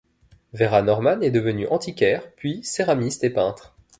[0.53, 3.75] Vera Norman est devenu antiquaire puis céramiste et peintre.